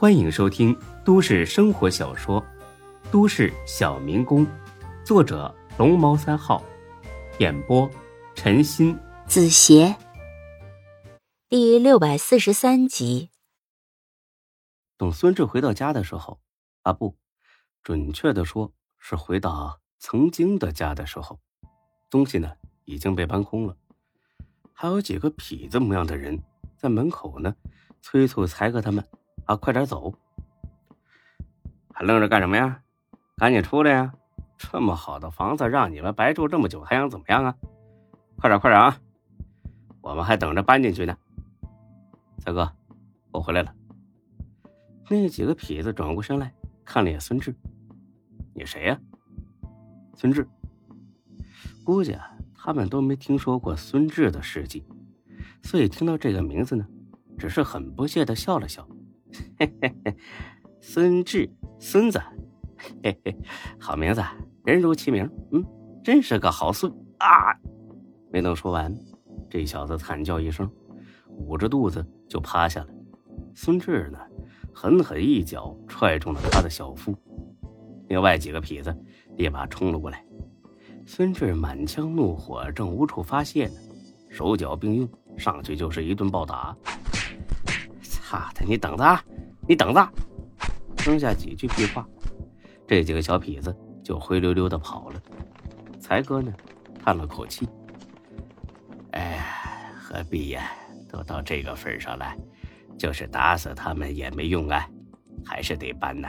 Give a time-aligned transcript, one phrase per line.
[0.00, 0.74] 欢迎收听
[1.04, 2.40] 都市生活小说
[3.10, 4.46] 《都市小民工》，
[5.04, 6.64] 作者龙猫三号，
[7.38, 7.86] 演播
[8.34, 9.94] 陈鑫、子邪，
[11.50, 13.28] 第六百四十三集。
[14.96, 16.40] 等孙志回到家的时候，
[16.80, 17.18] 啊不，
[17.82, 21.38] 准确的说是回到曾经的家的时候，
[22.08, 22.54] 东西呢
[22.86, 23.76] 已经被搬空了，
[24.72, 26.42] 还有几个痞子模样的人
[26.78, 27.54] 在门口呢，
[28.00, 29.06] 催促才哥他们。
[29.50, 30.14] 啊，快点走！
[31.92, 32.80] 还愣着干什么呀？
[33.36, 34.14] 赶紧出来呀！
[34.56, 37.56] 这么好的房子让你们白住这么久，还想怎么样啊？
[38.36, 38.96] 快点，快点啊！
[40.02, 41.18] 我们还等着搬进去呢。
[42.38, 42.70] 三哥，
[43.32, 43.74] 我回来了。
[45.08, 46.54] 那几个痞子转过身来
[46.84, 47.52] 看了眼孙志
[48.54, 49.00] ：“你谁呀？”
[50.14, 50.46] 孙志。
[51.84, 54.86] 估计啊，他们都没听说过孙志的事迹，
[55.64, 56.86] 所以听到这个名字呢，
[57.36, 58.86] 只是很不屑的笑了笑。
[59.58, 60.16] 嘿嘿嘿，
[60.80, 62.20] 孙志，孙子，
[63.02, 63.36] 嘿嘿，
[63.78, 64.22] 好名字，
[64.64, 65.64] 人如其名，嗯，
[66.02, 67.54] 真是个好孙啊！
[68.32, 68.94] 没等说完，
[69.48, 70.70] 这小子惨叫一声，
[71.36, 72.88] 捂着肚子就趴下了。
[73.54, 74.18] 孙志呢，
[74.72, 77.14] 狠狠一脚踹中了他的小腹。
[78.08, 78.96] 另外几个痞子
[79.36, 80.24] 立马冲了过来，
[81.06, 83.74] 孙志满腔怒火正无处发泄呢，
[84.28, 86.76] 手脚并用，上去就是一顿暴打。
[88.30, 89.20] 怕的，你等着啊！
[89.66, 90.08] 你等着！
[91.04, 92.06] 扔下几句屁话，
[92.86, 95.20] 这几个小痞子就灰溜溜的跑了。
[95.98, 96.52] 才哥呢，
[97.02, 97.68] 叹了口气
[99.10, 99.44] ：“哎，
[100.00, 100.70] 何必呀？
[101.08, 102.32] 都到这个份上了，
[102.96, 104.88] 就是打死他们也没用啊，
[105.44, 106.28] 还是得搬呢。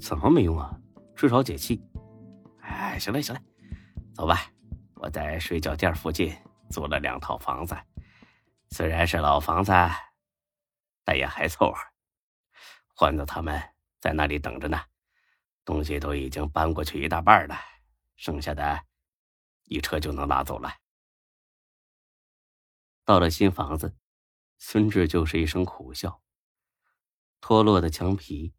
[0.00, 0.72] 怎么没用啊？
[1.16, 1.82] 至少解气。
[2.60, 3.40] 哎，行了行了，
[4.14, 4.42] 走吧。
[4.94, 6.32] 我在睡觉店附近
[6.70, 7.74] 租了两套房子，
[8.70, 9.72] 虽然是老房子，
[11.04, 11.78] 但也还凑合。”
[12.94, 14.80] 欢子他们在那里等着呢，
[15.64, 17.56] 东西都已经搬过去一大半了，
[18.16, 18.84] 剩下的，
[19.64, 20.76] 一车就能拉走了。
[23.04, 23.96] 到了新房子，
[24.58, 26.22] 孙志就是一声苦笑。
[27.40, 28.54] 脱落的墙皮，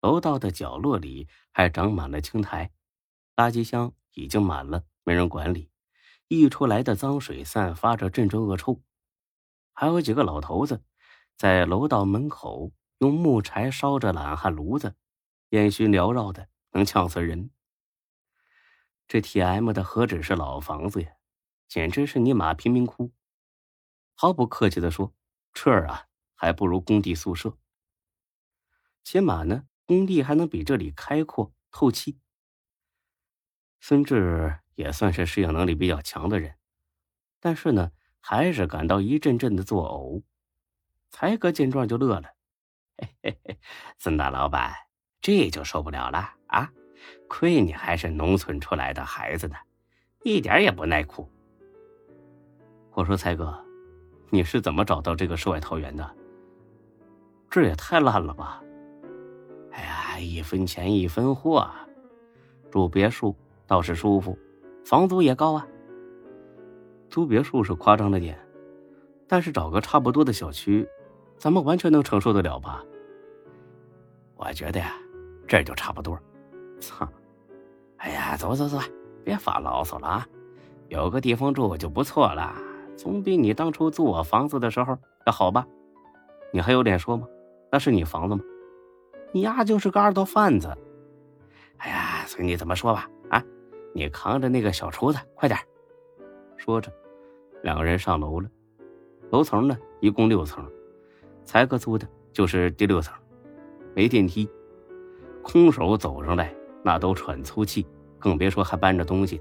[0.00, 2.70] 楼道的角落里还长满了青苔，
[3.34, 5.70] 垃圾箱已经满了，没人管理，
[6.28, 8.82] 溢出来的脏水散发着阵阵恶臭，
[9.72, 10.84] 还有几个老头子
[11.36, 12.72] 在楼道门口。
[13.00, 14.96] 用木柴烧着懒汉炉子，
[15.50, 17.50] 烟熏缭绕的，能呛死人。
[19.06, 21.10] 这 T.M 的何止是老房子呀，
[21.68, 23.12] 简直是尼玛贫民窟。
[24.14, 25.14] 毫不客气的说，
[25.52, 27.58] 这儿啊还不如工地宿舍。
[29.04, 32.18] 起码呢，工地还能比这里开阔透气。
[33.78, 36.56] 孙志也算是适应能力比较强的人，
[37.40, 40.22] 但是呢，还是感到一阵阵的作呕。
[41.10, 42.28] 才哥见状就乐了。
[42.98, 43.58] 嘿嘿嘿，
[43.98, 44.72] 孙大老板，
[45.20, 46.70] 这就受不了了啊！
[47.28, 49.56] 亏你还是农村出来的孩子呢，
[50.22, 51.28] 一点也不耐苦。
[52.92, 53.62] 我说才哥，
[54.30, 56.10] 你是怎么找到这个世外桃源的？
[57.50, 58.62] 这也太烂了吧！
[59.72, 61.70] 哎呀，一分钱一分货，
[62.70, 63.36] 住别墅
[63.66, 64.38] 倒是舒服，
[64.86, 65.68] 房租也高啊。
[67.10, 68.38] 租别墅是夸张了点，
[69.28, 70.88] 但是找个差不多的小区。
[71.38, 72.84] 咱们完全能承受得了吧？
[74.36, 74.94] 我觉得呀，
[75.46, 76.18] 这就差不多。
[76.80, 77.08] 操！
[77.98, 78.78] 哎呀，走走走，
[79.24, 80.28] 别发牢骚了啊！
[80.88, 82.54] 有个地方住就不错了，
[82.96, 84.96] 总比你当初租我房子的时候
[85.26, 85.66] 要好吧？
[86.52, 87.26] 你还有脸说吗？
[87.72, 88.42] 那是你房子吗？
[89.32, 90.68] 你丫就是个二道贩子！
[91.78, 93.08] 哎呀，随你怎么说吧。
[93.30, 93.42] 啊，
[93.94, 95.58] 你扛着那个小厨子，快点。
[96.56, 96.92] 说着，
[97.62, 98.48] 两个人上楼了。
[99.30, 100.70] 楼层呢，一共六层。
[101.46, 103.14] 才哥租的就是第六层，
[103.94, 104.46] 没电梯，
[105.42, 106.52] 空手走上来
[106.82, 107.86] 那都喘粗气，
[108.18, 109.40] 更别说还搬着东西。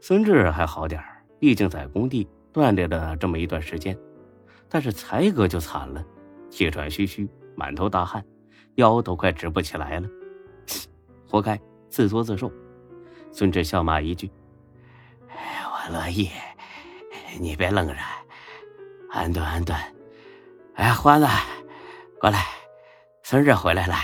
[0.00, 1.02] 孙志还好点
[1.38, 3.96] 毕竟在工地锻炼了这么一段时间，
[4.68, 6.04] 但是才哥就惨了，
[6.50, 8.22] 气喘吁吁，满头大汗，
[8.74, 10.08] 腰都快直不起来了，
[11.30, 11.58] 活该
[11.88, 12.50] 自作自受。
[13.30, 14.30] 孙志笑骂一句
[15.30, 16.28] ：“哎，我乐意，
[17.40, 17.94] 你别愣着，
[19.10, 19.76] 安顿安顿。”
[20.76, 21.26] 哎，欢子，
[22.20, 22.44] 过来，
[23.22, 23.94] 孙志回来了。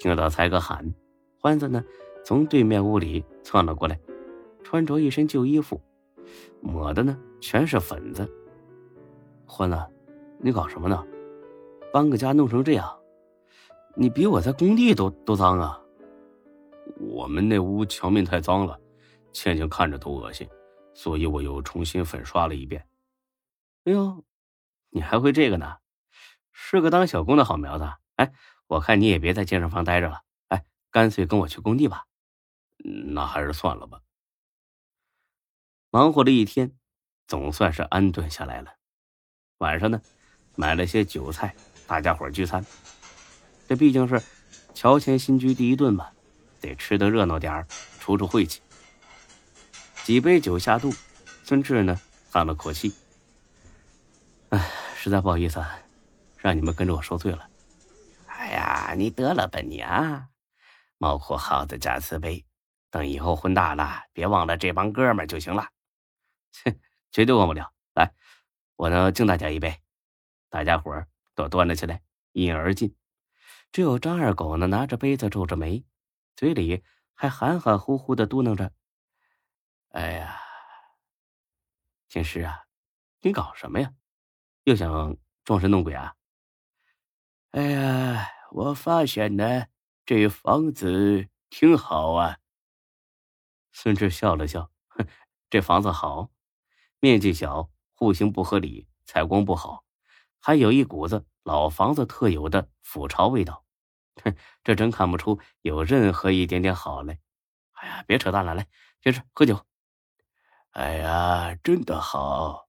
[0.00, 0.92] 听到才哥喊，
[1.38, 1.84] 欢子呢
[2.24, 3.96] 从对面屋里窜了过来，
[4.64, 5.80] 穿着一身旧衣服，
[6.60, 8.28] 抹的呢全是粉子。
[9.46, 9.78] 欢子，
[10.40, 11.06] 你搞什么呢？
[11.92, 12.98] 搬个家弄成这样，
[13.94, 15.80] 你比我在工地都都脏啊！
[16.98, 18.76] 我们那屋墙面太脏了，
[19.32, 20.44] 倩倩看着都恶心，
[20.92, 22.84] 所以我又重新粉刷了一遍。
[23.84, 24.24] 哎呦！
[24.94, 25.78] 你还会这个呢？
[26.52, 27.90] 是个当小工的好苗子。
[28.16, 28.32] 哎，
[28.66, 32.04] 我看你也别在健身房待着了，哎，干脆跟我去工地吧。
[33.14, 34.00] 那还是算了吧。
[35.90, 36.76] 忙活了一天，
[37.26, 38.74] 总算是安顿下来了。
[39.58, 40.02] 晚上呢，
[40.56, 41.54] 买了些酒菜，
[41.86, 42.64] 大家伙聚餐。
[43.66, 44.22] 这毕竟是
[44.74, 46.10] 乔迁新居第一顿嘛，
[46.60, 47.66] 得吃得热闹点儿，
[47.98, 48.60] 出出晦气。
[50.04, 50.92] 几杯酒下肚，
[51.44, 51.98] 孙志呢
[52.30, 52.92] 叹了口气：“，
[55.02, 55.80] 实在不好意思，啊，
[56.36, 57.50] 让你们跟着我受罪了。
[58.26, 60.28] ”“哎呀，你得了吧你啊！
[60.96, 62.46] 猫哭耗子假慈悲，
[62.88, 65.68] 等以后混大了，别忘了这帮哥们就行了。
[66.52, 66.78] ”“切，
[67.10, 67.72] 绝对忘不了。
[67.94, 68.14] 来，
[68.76, 69.76] 我呢敬大家一杯。”
[70.48, 72.00] 大家伙都端了起来，
[72.30, 72.96] 一饮而尽。
[73.72, 75.84] 只有张二狗呢拿着杯子皱着眉，
[76.36, 78.72] 嘴里还含含糊糊的嘟囔着。
[79.88, 80.40] 哎呀，
[82.08, 82.66] 天师啊，
[83.20, 83.92] 你搞什么呀？
[84.64, 86.14] 又想装神弄鬼啊？
[87.50, 89.66] 哎呀，我发现呢，
[90.06, 92.38] 这房子挺好啊。
[93.72, 95.06] 孙志笑了笑，哼，
[95.50, 96.30] 这房子好，
[97.00, 99.84] 面积小，户型不合理，采光不好，
[100.40, 103.64] 还有一股子老房子特有的腐潮味道。
[104.22, 107.18] 哼，这真看不出有任何一点点好来。
[107.72, 108.68] 哎呀，别扯淡了，来，
[109.00, 109.66] 接着喝酒。
[110.70, 112.68] 哎呀，真的好，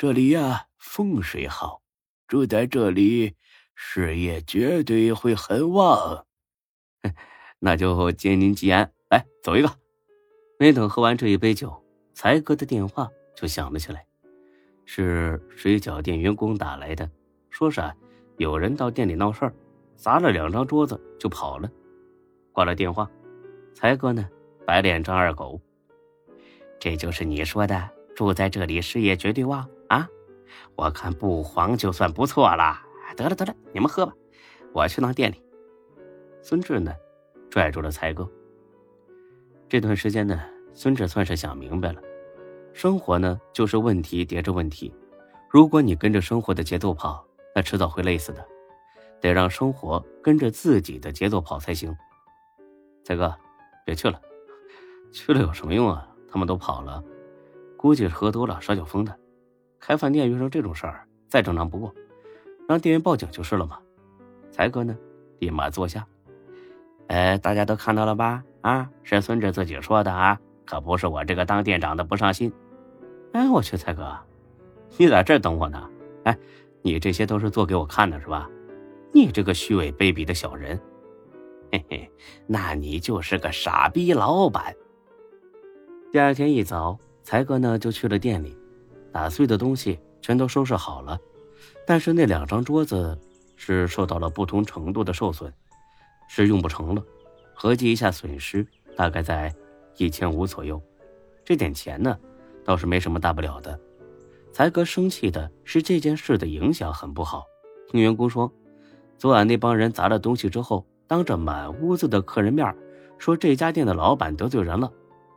[0.00, 1.82] 这里呀风水好，
[2.26, 3.34] 住在这里
[3.74, 6.24] 事业绝对会很旺。
[7.58, 9.70] 那就接您吉安，来走一个。
[10.58, 14.06] 没等喝完这一杯酒，才哥的电话就响了起来，
[14.86, 17.06] 是水饺店员工打来的，
[17.50, 17.82] 说是
[18.38, 19.54] 有人到店里闹事儿，
[19.96, 21.70] 砸了两张桌子就跑了。
[22.52, 23.06] 挂了电话，
[23.74, 24.26] 才哥呢
[24.66, 25.60] 白脸张二狗。
[26.78, 29.68] 这就是你说的住在这里事业绝对旺！
[30.74, 32.80] 我看不黄就算不错了。
[33.16, 34.12] 得了得了，你们喝吧，
[34.72, 35.42] 我去趟店里。
[36.42, 36.94] 孙志呢，
[37.50, 38.28] 拽住了才哥。
[39.68, 40.40] 这段时间呢，
[40.74, 42.00] 孙志算是想明白了，
[42.72, 44.94] 生活呢就是问题叠着问题，
[45.48, 47.24] 如果你跟着生活的节奏跑，
[47.54, 48.46] 那迟早会累死的。
[49.20, 51.94] 得让生活跟着自己的节奏跑才行。
[53.04, 53.34] 才哥，
[53.84, 54.18] 别去了，
[55.12, 56.08] 去了有什么用啊？
[56.32, 57.04] 他们都跑了，
[57.76, 59.19] 估计是喝多了耍酒疯的。
[59.80, 61.92] 开饭店遇上这种事儿，再正常不过，
[62.68, 63.78] 让店员报警就是了嘛。
[64.52, 64.96] 才哥呢，
[65.38, 66.06] 立马坐下。
[67.08, 68.44] 哎，大家都看到了吧？
[68.60, 72.52] 啊，是孙志自己说的啊，可不是我这个当店长的不上心。
[73.32, 74.16] 哎，我去，才哥，
[74.98, 75.88] 你在这等我呢？
[76.24, 76.36] 哎，
[76.82, 78.48] 你这些都是做给我看的是吧？
[79.12, 80.78] 你这个虚伪卑鄙的小人！
[81.72, 82.10] 嘿嘿，
[82.46, 84.74] 那你就是个傻逼老板。
[86.12, 88.56] 第二天一早，才哥呢就去了店里，
[89.12, 91.18] 打碎的东西全都收拾好了，
[91.86, 93.18] 但是那两张桌子
[93.56, 95.52] 是受到了不同程度的受损，
[96.28, 97.04] 是用不成了。
[97.54, 98.66] 合计一下损失，
[98.96, 99.54] 大概在
[99.96, 100.80] 一千五左右。
[101.44, 102.18] 这点钱呢，
[102.64, 103.78] 倒是没什么大不了的。
[104.52, 107.44] 才哥生气的是这件事的影响很不好。
[107.88, 108.52] 听员工说，
[109.18, 112.74] 昨晚那帮人砸了东西之后，当着满屋子的客人面
[113.18, 114.92] 说这家店的老板得罪人了，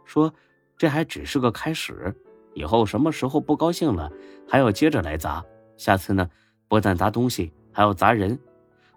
[0.06, 0.34] 说。
[0.76, 2.14] 这还只是个开始，
[2.56, 4.12] 以后什么时候不高兴了，
[4.48, 5.44] 还要接着来砸。
[5.78, 6.30] 下次呢，
[6.68, 8.40] 不但砸东西，还要砸人。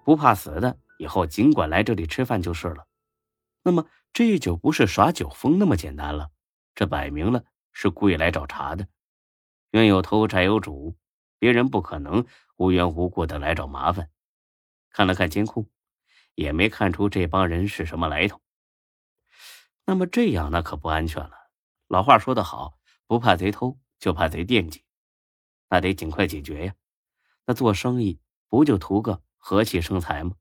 [0.05, 2.87] 不怕死的，以后尽管来这里吃饭就是了。
[3.63, 6.31] 那么这就不是耍酒疯那么简单了，
[6.75, 8.87] 这摆明了是故意来找茬的。
[9.73, 10.97] 冤有头债有主，
[11.39, 12.25] 别人不可能
[12.57, 14.09] 无缘无故的来找麻烦。
[14.91, 15.69] 看了看监控，
[16.35, 18.41] 也没看出这帮人是什么来头。
[19.85, 21.33] 那么这样那可不安全了。
[21.89, 24.83] 老话说得好，不怕贼偷，就怕贼惦记。
[25.69, 26.75] 那得尽快解决呀。
[27.45, 30.33] 那做生意不就图个和气生财吗？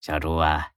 [0.00, 0.72] 小朱啊，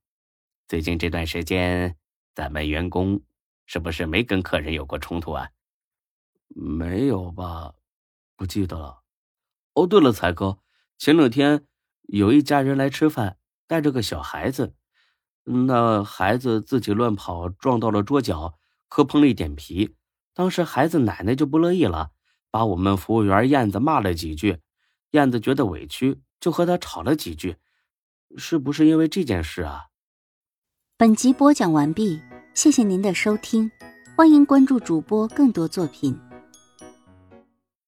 [0.68, 1.98] 最近这段时间，
[2.34, 3.22] 咱们员工
[3.66, 5.50] 是不是没跟客人有过冲突啊？
[6.48, 7.74] 没有吧？
[8.36, 9.04] 不记得了。
[9.74, 10.60] 哦，对了，才哥，
[10.98, 11.68] 前两天
[12.04, 14.76] 有一家人来吃饭，带着个小孩子，
[15.44, 18.58] 那孩子自己乱跑，撞到了桌角。
[18.90, 19.96] 磕碰了一点皮，
[20.34, 22.12] 当时孩子奶奶就不乐意了，
[22.50, 24.60] 把我们服务员燕子骂了几句。
[25.12, 27.58] 燕子觉得委屈，就和他吵了几句。
[28.38, 29.88] 是不是因为这件事啊？
[30.98, 32.22] 本集播讲完毕，
[32.54, 33.70] 谢谢您的收听，
[34.16, 36.18] 欢迎关注主播更多作品。